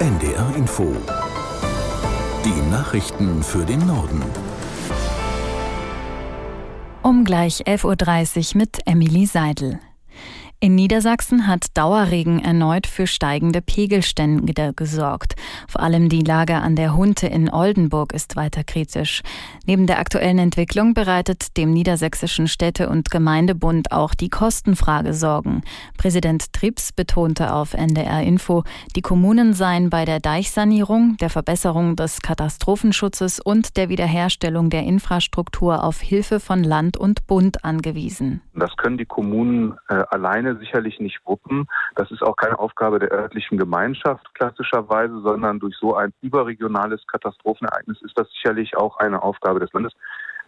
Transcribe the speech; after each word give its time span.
NDR 0.00 0.56
Info. 0.56 0.96
Die 2.42 2.70
Nachrichten 2.70 3.42
für 3.42 3.66
den 3.66 3.86
Norden. 3.86 4.22
Um 7.02 7.26
gleich 7.26 7.64
11.30 7.66 8.54
Uhr 8.54 8.58
mit 8.60 8.78
Emily 8.86 9.26
Seidel. 9.26 9.78
In 10.62 10.74
Niedersachsen 10.74 11.46
hat 11.46 11.68
Dauerregen 11.72 12.44
erneut 12.44 12.86
für 12.86 13.06
steigende 13.06 13.62
Pegelstände 13.62 14.74
gesorgt. 14.74 15.34
Vor 15.66 15.80
allem 15.80 16.10
die 16.10 16.20
Lage 16.20 16.56
an 16.56 16.76
der 16.76 16.94
Hunte 16.94 17.28
in 17.28 17.50
Oldenburg 17.50 18.12
ist 18.12 18.36
weiter 18.36 18.62
kritisch. 18.62 19.22
Neben 19.64 19.86
der 19.86 19.98
aktuellen 19.98 20.38
Entwicklung 20.38 20.92
bereitet 20.92 21.56
dem 21.56 21.70
Niedersächsischen 21.72 22.46
Städte- 22.46 22.90
und 22.90 23.10
Gemeindebund 23.10 23.90
auch 23.90 24.14
die 24.14 24.28
Kostenfrage 24.28 25.14
Sorgen. 25.14 25.62
Präsident 25.96 26.52
Trips 26.52 26.92
betonte 26.92 27.54
auf 27.54 27.72
NDR 27.72 28.22
Info, 28.22 28.62
die 28.94 29.00
Kommunen 29.00 29.54
seien 29.54 29.88
bei 29.88 30.04
der 30.04 30.20
Deichsanierung, 30.20 31.16
der 31.22 31.30
Verbesserung 31.30 31.96
des 31.96 32.20
Katastrophenschutzes 32.20 33.40
und 33.40 33.78
der 33.78 33.88
Wiederherstellung 33.88 34.68
der 34.68 34.82
Infrastruktur 34.82 35.82
auf 35.82 36.02
Hilfe 36.02 36.38
von 36.38 36.62
Land 36.62 36.98
und 36.98 37.26
Bund 37.26 37.64
angewiesen. 37.64 38.42
Das 38.54 38.76
können 38.76 38.98
die 38.98 39.06
Kommunen 39.06 39.78
äh, 39.88 40.04
alleine 40.10 40.49
alleine 40.50 40.58
sicherlich 40.58 40.98
nicht 41.00 41.20
wuppen. 41.24 41.66
Das 41.94 42.10
ist 42.10 42.22
auch 42.22 42.36
keine 42.36 42.58
Aufgabe 42.58 42.98
der 42.98 43.10
örtlichen 43.12 43.58
Gemeinschaft 43.58 44.34
klassischerweise, 44.34 45.20
sondern 45.20 45.58
durch 45.60 45.76
so 45.76 45.94
ein 45.94 46.12
überregionales 46.22 47.06
Katastrophenereignis 47.06 48.00
ist 48.02 48.18
das 48.18 48.28
sicherlich 48.30 48.76
auch 48.76 48.96
eine 48.98 49.22
Aufgabe 49.22 49.60
des 49.60 49.72
Landes 49.72 49.92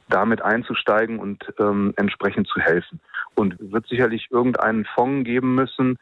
damit 0.09 0.43
einzusteigen 0.43 1.19
und 1.19 1.43
ähm, 1.59 1.95
entsprechend 1.97 2.49
zu 2.49 2.61
helfen. 2.61 3.01
Und 3.35 3.57
wird 3.61 3.87
sicherlich 3.87 4.29
irgendeinen 4.31 4.85
Fonds 4.85 5.25
geben 5.25 5.55
müssen, 5.55 5.99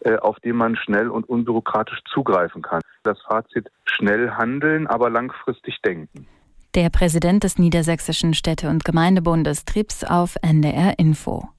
äh, 0.00 0.16
auf 0.16 0.40
den 0.40 0.56
man 0.56 0.74
schnell 0.76 1.08
und 1.08 1.28
unbürokratisch 1.28 2.00
zugreifen 2.12 2.62
kann. 2.62 2.80
Das 3.04 3.20
Fazit 3.22 3.70
schnell 3.84 4.30
handeln, 4.30 4.86
aber 4.86 5.10
langfristig 5.10 5.80
denken. 5.82 6.26
Der 6.74 6.88
Präsident 6.88 7.44
des 7.44 7.58
Niedersächsischen 7.58 8.32
Städte- 8.32 8.70
und 8.70 8.84
Gemeindebundes 8.84 9.66
Trips 9.66 10.02
auf 10.02 10.36
NDR 10.40 10.98
Info. 10.98 11.50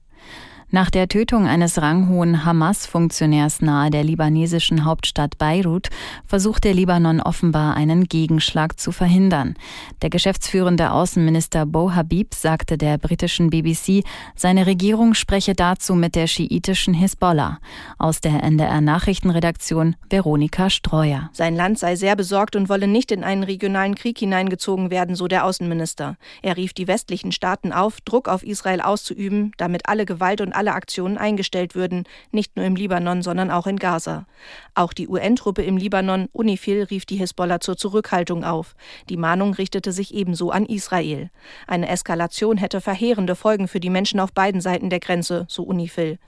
Nach 0.74 0.90
der 0.90 1.06
Tötung 1.06 1.46
eines 1.46 1.80
ranghohen 1.80 2.44
Hamas-Funktionärs 2.44 3.62
nahe 3.62 3.90
der 3.90 4.02
libanesischen 4.02 4.84
Hauptstadt 4.84 5.38
Beirut 5.38 5.88
versucht 6.26 6.64
der 6.64 6.74
Libanon 6.74 7.20
offenbar 7.20 7.76
einen 7.76 8.06
Gegenschlag 8.06 8.80
zu 8.80 8.90
verhindern. 8.90 9.54
Der 10.02 10.10
geschäftsführende 10.10 10.90
Außenminister 10.90 11.64
Bo 11.64 11.94
Habib 11.94 12.34
sagte 12.34 12.76
der 12.76 12.98
britischen 12.98 13.50
BBC, 13.50 14.02
seine 14.34 14.66
Regierung 14.66 15.14
spreche 15.14 15.54
dazu 15.54 15.94
mit 15.94 16.16
der 16.16 16.26
schiitischen 16.26 16.92
Hisbollah. 16.92 17.60
Aus 17.96 18.20
der 18.20 18.42
NDR 18.42 18.80
Nachrichtenredaktion 18.80 19.94
Veronika 20.10 20.70
Streuer. 20.70 21.30
Sein 21.32 21.54
Land 21.54 21.78
sei 21.78 21.94
sehr 21.94 22.16
besorgt 22.16 22.56
und 22.56 22.68
wolle 22.68 22.88
nicht 22.88 23.12
in 23.12 23.22
einen 23.22 23.44
regionalen 23.44 23.94
Krieg 23.94 24.18
hineingezogen 24.18 24.90
werden, 24.90 25.14
so 25.14 25.28
der 25.28 25.44
Außenminister. 25.44 26.16
Er 26.42 26.56
rief 26.56 26.72
die 26.72 26.88
westlichen 26.88 27.30
Staaten 27.30 27.70
auf, 27.70 28.00
Druck 28.00 28.28
auf 28.28 28.42
Israel 28.42 28.80
auszuüben, 28.80 29.52
damit 29.56 29.88
alle 29.88 30.04
Gewalt 30.04 30.40
und 30.40 30.52
alle 30.52 30.63
alle 30.64 30.74
Aktionen 30.74 31.18
eingestellt 31.18 31.74
würden, 31.74 32.04
nicht 32.32 32.56
nur 32.56 32.64
im 32.64 32.74
Libanon, 32.74 33.20
sondern 33.20 33.50
auch 33.50 33.66
in 33.66 33.76
Gaza. 33.76 34.26
Auch 34.74 34.94
die 34.94 35.08
UN-Truppe 35.08 35.62
im 35.62 35.76
Libanon, 35.76 36.28
UNIFIL, 36.32 36.84
rief 36.84 37.04
die 37.04 37.16
Hisbollah 37.16 37.60
zur 37.60 37.76
Zurückhaltung 37.76 38.44
auf. 38.44 38.74
Die 39.10 39.18
Mahnung 39.18 39.52
richtete 39.52 39.92
sich 39.92 40.14
ebenso 40.14 40.50
an 40.50 40.64
Israel. 40.64 41.28
Eine 41.66 41.88
Eskalation 41.88 42.56
hätte 42.56 42.80
verheerende 42.80 43.36
Folgen 43.36 43.68
für 43.68 43.80
die 43.80 43.90
Menschen 43.90 44.20
auf 44.20 44.32
beiden 44.32 44.62
Seiten 44.62 44.88
der 44.88 45.00
Grenze, 45.00 45.44
so 45.50 45.64
UNIFIL. 45.64 46.18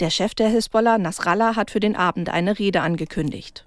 Der 0.00 0.10
Chef 0.10 0.34
der 0.34 0.48
Hisbollah, 0.48 0.98
Nasrallah, 0.98 1.54
hat 1.54 1.70
für 1.70 1.80
den 1.80 1.94
Abend 1.94 2.30
eine 2.30 2.58
Rede 2.58 2.80
angekündigt. 2.80 3.64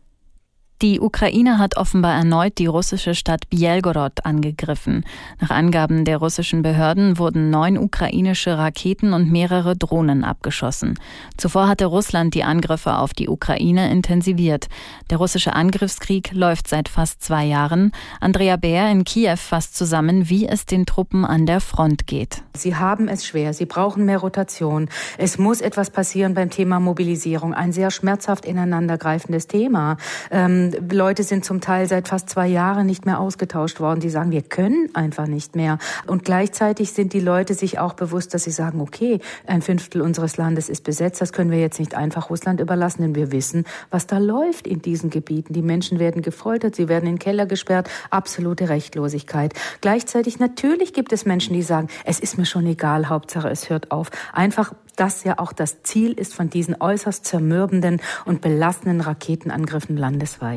Die 0.84 1.00
Ukraine 1.00 1.58
hat 1.58 1.76
offenbar 1.76 2.14
erneut 2.14 2.60
die 2.60 2.68
russische 2.68 3.16
Stadt 3.16 3.50
Bielgorod 3.50 4.24
angegriffen. 4.26 5.06
Nach 5.42 5.50
Angaben 5.50 6.06
der 6.06 6.18
russischen 6.18 6.62
Behörden 6.62 7.18
wurden 7.18 7.50
neun 7.50 7.80
ukrainische 7.80 8.60
Raketen 8.60 9.14
und 9.14 9.32
mehrere 9.32 9.76
Drohnen 9.76 10.24
abgeschossen. 10.24 11.00
Zuvor 11.36 11.68
hatte 11.68 11.88
Russland 11.88 12.36
die 12.36 12.44
Angriffe 12.44 12.94
auf 12.98 13.16
die 13.16 13.28
Ukraine 13.28 13.90
intensiviert. 13.90 14.68
Der 15.10 15.18
russische 15.18 15.54
Angriffskrieg 15.54 16.32
läuft 16.34 16.68
seit 16.68 16.90
fast 16.90 17.24
zwei 17.24 17.46
Jahren. 17.46 17.92
Andrea 18.22 18.56
Bär 18.56 18.92
in 18.92 19.04
Kiew 19.04 19.36
fasst 19.36 19.76
zusammen, 19.76 20.30
wie 20.30 20.48
es 20.48 20.68
den 20.68 20.86
Truppen 20.86 21.26
an 21.26 21.48
der 21.48 21.60
Front 21.60 22.06
geht. 22.06 22.44
Sie 22.56 22.76
haben 22.76 23.08
es 23.08 23.26
schwer. 23.26 23.56
Sie 23.56 23.66
brauchen 23.66 24.06
mehr 24.06 24.20
Rotation. 24.20 24.90
Es 25.18 25.40
muss 25.40 25.62
etwas 25.62 25.90
passieren 25.90 26.36
beim 26.36 26.52
Thema 26.52 26.80
Mobilisierung. 26.80 27.56
Ein 27.56 27.72
sehr 27.72 27.90
schmerzhaft 27.90 28.46
ineinandergreifendes 28.46 29.48
Thema. 29.48 29.98
Ähm, 30.30 30.67
Leute 30.92 31.24
sind 31.24 31.46
zum 31.46 31.62
Teil 31.62 31.88
seit 31.88 32.08
fast 32.08 32.30
zwei 32.30 32.48
Jahren 32.48 32.86
nicht 32.86 33.06
mehr 33.06 33.20
ausgetauscht 33.20 33.80
worden. 33.80 34.00
Die 34.00 34.10
sagen, 34.10 34.32
wir 34.32 34.42
können 34.42 34.90
einfach 34.94 35.28
nicht 35.28 35.56
mehr. 35.56 35.78
Und 36.06 36.24
gleichzeitig 36.24 36.92
sind 36.92 37.14
die 37.14 37.20
Leute 37.20 37.54
sich 37.54 37.80
auch 37.80 37.94
bewusst, 37.94 38.34
dass 38.34 38.44
sie 38.44 38.52
sagen, 38.52 38.82
okay, 38.82 39.20
ein 39.46 39.62
Fünftel 39.62 40.02
unseres 40.02 40.38
Landes 40.38 40.70
ist 40.70 40.84
besetzt. 40.84 41.22
Das 41.22 41.34
können 41.34 41.52
wir 41.52 41.60
jetzt 41.60 41.80
nicht 41.80 41.96
einfach 41.96 42.30
Russland 42.30 42.60
überlassen, 42.60 43.02
denn 43.02 43.16
wir 43.16 43.32
wissen, 43.32 43.66
was 43.90 44.08
da 44.08 44.18
läuft 44.18 44.68
in 44.68 44.82
diesen 44.82 45.10
Gebieten. 45.10 45.54
Die 45.54 45.62
Menschen 45.62 46.00
werden 46.00 46.22
gefoltert, 46.22 46.76
sie 46.76 46.88
werden 46.88 47.08
in 47.08 47.20
Keller 47.20 47.46
gesperrt. 47.46 47.90
Absolute 48.10 48.70
Rechtlosigkeit. 48.70 49.54
Gleichzeitig 49.82 50.40
natürlich 50.40 50.94
gibt 50.94 51.14
es 51.14 51.26
Menschen, 51.26 51.54
die 51.54 51.64
sagen, 51.64 51.88
es 52.06 52.20
ist 52.20 52.38
mir 52.38 52.46
schon 52.46 52.66
egal, 52.66 53.10
Hauptsache 53.10 53.50
es 53.50 53.70
hört 53.70 53.92
auf. 53.92 54.10
Einfach 54.34 54.74
das 54.98 55.24
ja 55.24 55.36
auch 55.38 55.54
das 55.54 55.84
Ziel 55.84 56.12
ist 56.14 56.34
von 56.34 56.50
diesen 56.50 56.82
äußerst 56.82 57.24
zermürbenden 57.24 58.02
und 58.26 58.42
belastenden 58.42 59.00
Raketenangriffen 59.02 59.96
landesweit. 59.96 60.57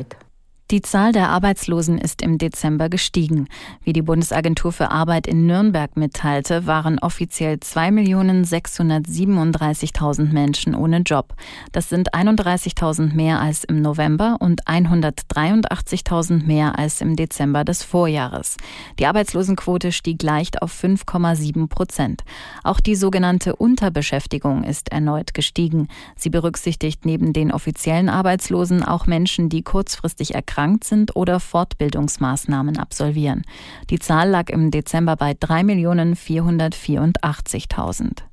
Die 0.71 0.81
Zahl 0.81 1.11
der 1.11 1.27
Arbeitslosen 1.27 1.97
ist 1.97 2.21
im 2.21 2.37
Dezember 2.37 2.87
gestiegen. 2.87 3.49
Wie 3.83 3.91
die 3.91 4.01
Bundesagentur 4.01 4.71
für 4.71 4.89
Arbeit 4.89 5.27
in 5.27 5.45
Nürnberg 5.45 5.97
mitteilte, 5.97 6.65
waren 6.65 6.97
offiziell 6.97 7.55
2.637.000 7.55 10.31
Menschen 10.31 10.73
ohne 10.73 10.99
Job. 10.99 11.35
Das 11.73 11.89
sind 11.89 12.13
31.000 12.13 13.13
mehr 13.13 13.41
als 13.41 13.65
im 13.65 13.81
November 13.81 14.37
und 14.39 14.63
183.000 14.63 16.45
mehr 16.45 16.79
als 16.79 17.01
im 17.01 17.17
Dezember 17.17 17.65
des 17.65 17.83
Vorjahres. 17.83 18.55
Die 18.97 19.07
Arbeitslosenquote 19.07 19.91
stieg 19.91 20.23
leicht 20.23 20.61
auf 20.61 20.71
5,7 20.71 21.67
Prozent. 21.67 22.23
Auch 22.63 22.79
die 22.79 22.95
sogenannte 22.95 23.57
Unterbeschäftigung 23.57 24.63
ist 24.63 24.89
erneut 24.89 25.33
gestiegen. 25.33 25.89
Sie 26.15 26.29
berücksichtigt 26.29 27.05
neben 27.05 27.33
den 27.33 27.51
offiziellen 27.51 28.07
Arbeitslosen 28.07 28.85
auch 28.85 29.05
Menschen, 29.05 29.49
die 29.49 29.63
kurzfristig 29.63 30.33
erkrankt 30.33 30.60
erkrankt 30.61 30.83
sind 30.83 31.15
oder 31.15 31.39
Fortbildungsmaßnahmen 31.39 32.77
absolvieren. 32.77 33.41
Die 33.89 33.97
Zahl 33.97 34.29
lag 34.29 34.49
im 34.49 34.69
Dezember 34.69 35.15
bei 35.15 35.31
3.484.000. 35.31 38.30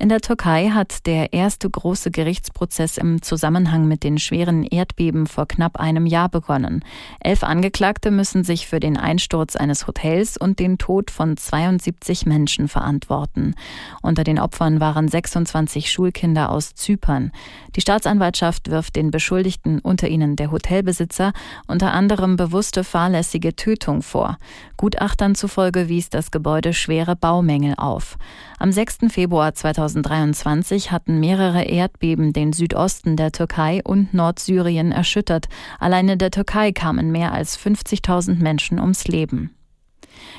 In 0.00 0.08
der 0.08 0.22
Türkei 0.22 0.70
hat 0.70 1.04
der 1.04 1.34
erste 1.34 1.68
große 1.68 2.10
Gerichtsprozess 2.10 2.96
im 2.96 3.20
Zusammenhang 3.20 3.86
mit 3.86 4.02
den 4.02 4.16
schweren 4.16 4.62
Erdbeben 4.62 5.26
vor 5.26 5.46
knapp 5.46 5.78
einem 5.78 6.06
Jahr 6.06 6.30
begonnen. 6.30 6.82
Elf 7.20 7.44
Angeklagte 7.44 8.10
müssen 8.10 8.42
sich 8.42 8.66
für 8.66 8.80
den 8.80 8.96
Einsturz 8.96 9.56
eines 9.56 9.86
Hotels 9.86 10.38
und 10.38 10.58
den 10.58 10.78
Tod 10.78 11.10
von 11.10 11.36
72 11.36 12.24
Menschen 12.24 12.66
verantworten. 12.66 13.54
Unter 14.00 14.24
den 14.24 14.38
Opfern 14.38 14.80
waren 14.80 15.06
26 15.06 15.90
Schulkinder 15.90 16.48
aus 16.48 16.74
Zypern. 16.74 17.30
Die 17.76 17.82
Staatsanwaltschaft 17.82 18.70
wirft 18.70 18.96
den 18.96 19.10
Beschuldigten, 19.10 19.80
unter 19.80 20.08
ihnen 20.08 20.34
der 20.34 20.50
Hotelbesitzer, 20.50 21.34
unter 21.66 21.92
anderem 21.92 22.36
bewusste 22.36 22.84
fahrlässige 22.84 23.54
Tötung 23.54 24.00
vor. 24.00 24.38
Gutachtern 24.78 25.34
zufolge 25.34 25.90
wies 25.90 26.08
das 26.08 26.30
Gebäude 26.30 26.72
schwere 26.72 27.16
Baumängel 27.16 27.74
auf. 27.76 28.16
Am 28.58 28.72
6. 28.72 28.98
Februar 29.10 29.52
2023 29.90 30.92
hatten 30.92 31.18
mehrere 31.18 31.64
Erdbeben 31.64 32.32
den 32.32 32.52
Südosten 32.52 33.16
der 33.16 33.32
Türkei 33.32 33.80
und 33.82 34.14
Nordsyrien 34.14 34.92
erschüttert. 34.92 35.48
Alleine 35.78 36.16
der 36.16 36.30
Türkei 36.30 36.72
kamen 36.72 37.10
mehr 37.10 37.32
als 37.32 37.58
50.000 37.58 38.40
Menschen 38.40 38.78
ums 38.78 39.08
Leben. 39.08 39.54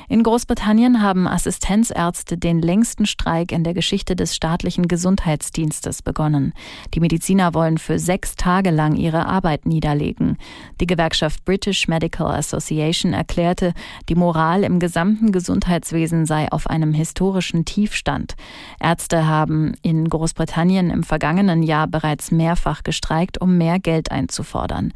In 0.09 0.23
Großbritannien 0.23 1.01
haben 1.01 1.27
Assistenzärzte 1.27 2.37
den 2.37 2.61
längsten 2.61 3.05
Streik 3.05 3.51
in 3.51 3.63
der 3.63 3.73
Geschichte 3.73 4.15
des 4.15 4.35
staatlichen 4.35 4.87
Gesundheitsdienstes 4.87 6.01
begonnen. 6.01 6.53
Die 6.93 6.99
Mediziner 6.99 7.53
wollen 7.53 7.77
für 7.77 7.97
sechs 7.97 8.35
Tage 8.35 8.71
lang 8.71 8.95
ihre 8.95 9.25
Arbeit 9.25 9.65
niederlegen. 9.65 10.37
Die 10.81 10.87
Gewerkschaft 10.87 11.45
British 11.45 11.87
Medical 11.87 12.27
Association 12.27 13.13
erklärte, 13.13 13.73
die 14.09 14.15
Moral 14.15 14.63
im 14.63 14.79
gesamten 14.79 15.31
Gesundheitswesen 15.31 16.25
sei 16.25 16.51
auf 16.51 16.67
einem 16.67 16.93
historischen 16.93 17.63
Tiefstand. 17.63 18.35
Ärzte 18.81 19.27
haben 19.27 19.75
in 19.81 20.09
Großbritannien 20.09 20.89
im 20.89 21.03
vergangenen 21.03 21.63
Jahr 21.63 21.87
bereits 21.87 22.31
mehrfach 22.31 22.83
gestreikt, 22.83 23.39
um 23.39 23.57
mehr 23.57 23.79
Geld 23.79 24.11
einzufordern. 24.11 24.91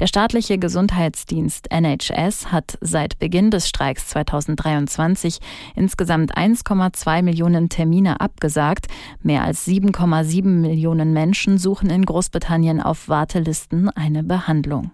Der 0.00 0.08
staatliche 0.08 0.58
Gesundheitsdienst 0.58 1.70
NHS 1.70 2.50
hat 2.50 2.78
seit 2.80 3.18
Beginn 3.18 3.50
des 3.50 3.68
Streiks 3.68 4.08
2023 4.24 5.38
insgesamt 5.74 6.36
1,2 6.36 7.22
Millionen 7.22 7.68
Termine 7.68 8.20
abgesagt. 8.20 8.86
Mehr 9.22 9.42
als 9.42 9.66
7,7 9.66 10.46
Millionen 10.46 11.12
Menschen 11.12 11.58
suchen 11.58 11.90
in 11.90 12.04
Großbritannien 12.04 12.80
auf 12.80 13.08
Wartelisten 13.08 13.90
eine 13.90 14.22
Behandlung. 14.22 14.92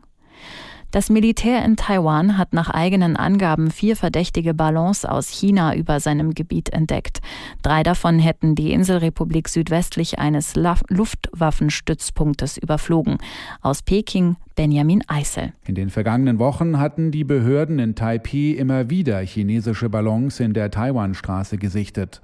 Das 0.92 1.08
Militär 1.08 1.64
in 1.64 1.76
Taiwan 1.76 2.36
hat 2.36 2.52
nach 2.52 2.68
eigenen 2.68 3.16
Angaben 3.16 3.70
vier 3.70 3.96
verdächtige 3.96 4.52
Ballons 4.52 5.06
aus 5.06 5.30
China 5.30 5.74
über 5.74 6.00
seinem 6.00 6.34
Gebiet 6.34 6.68
entdeckt. 6.68 7.22
Drei 7.62 7.82
davon 7.82 8.18
hätten 8.18 8.54
die 8.54 8.74
Inselrepublik 8.74 9.48
südwestlich 9.48 10.18
eines 10.18 10.52
Luftwaffenstützpunktes 10.54 12.58
überflogen. 12.58 13.16
Aus 13.62 13.80
Peking 13.80 14.36
Benjamin 14.54 15.02
Eisel. 15.06 15.52
In 15.66 15.74
den 15.74 15.88
vergangenen 15.88 16.38
Wochen 16.38 16.78
hatten 16.78 17.10
die 17.10 17.24
Behörden 17.24 17.78
in 17.78 17.94
Taipei 17.94 18.54
immer 18.58 18.90
wieder 18.90 19.18
chinesische 19.20 19.88
Ballons 19.88 20.40
in 20.40 20.52
der 20.52 20.70
Taiwanstraße 20.70 21.56
gesichtet. 21.56 22.20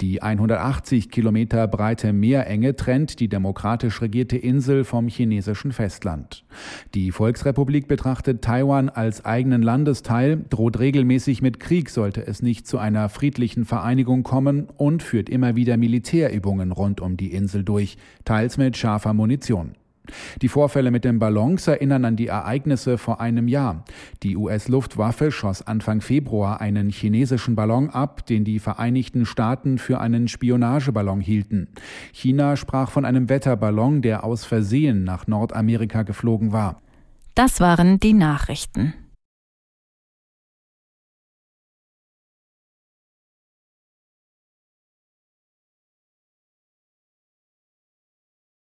Die 0.00 0.20
180 0.20 1.10
Kilometer 1.10 1.68
breite 1.68 2.12
Meerenge 2.12 2.74
trennt 2.74 3.20
die 3.20 3.28
demokratisch 3.28 4.02
regierte 4.02 4.36
Insel 4.36 4.84
vom 4.84 5.08
chinesischen 5.08 5.72
Festland. 5.72 6.44
Die 6.94 7.12
Volksrepublik 7.12 7.86
betrachtet 7.86 8.42
Taiwan 8.42 8.88
als 8.88 9.24
eigenen 9.24 9.62
Landesteil, 9.62 10.44
droht 10.50 10.78
regelmäßig 10.78 11.42
mit 11.42 11.60
Krieg, 11.60 11.90
sollte 11.90 12.26
es 12.26 12.42
nicht 12.42 12.66
zu 12.66 12.78
einer 12.78 13.08
friedlichen 13.08 13.64
Vereinigung 13.64 14.24
kommen 14.24 14.68
und 14.76 15.02
führt 15.02 15.28
immer 15.28 15.54
wieder 15.54 15.76
Militärübungen 15.76 16.72
rund 16.72 17.00
um 17.00 17.16
die 17.16 17.32
Insel 17.32 17.62
durch, 17.62 17.96
teils 18.24 18.58
mit 18.58 18.76
scharfer 18.76 19.14
Munition. 19.14 19.74
Die 20.42 20.48
Vorfälle 20.48 20.90
mit 20.90 21.04
den 21.04 21.18
Ballons 21.18 21.66
erinnern 21.66 22.04
an 22.04 22.16
die 22.16 22.28
Ereignisse 22.28 22.98
vor 22.98 23.20
einem 23.20 23.48
Jahr. 23.48 23.84
Die 24.22 24.36
US-Luftwaffe 24.36 25.30
schoss 25.30 25.66
Anfang 25.66 26.00
Februar 26.00 26.60
einen 26.60 26.90
chinesischen 26.90 27.54
Ballon 27.54 27.90
ab, 27.90 28.26
den 28.26 28.44
die 28.44 28.58
Vereinigten 28.58 29.26
Staaten 29.26 29.78
für 29.78 30.00
einen 30.00 30.28
Spionageballon 30.28 31.20
hielten. 31.20 31.68
China 32.12 32.56
sprach 32.56 32.90
von 32.90 33.04
einem 33.04 33.28
Wetterballon, 33.28 34.02
der 34.02 34.24
aus 34.24 34.44
Versehen 34.44 35.04
nach 35.04 35.26
Nordamerika 35.26 36.02
geflogen 36.02 36.52
war. 36.52 36.80
Das 37.34 37.60
waren 37.60 38.00
die 38.00 38.14
Nachrichten. 38.14 38.94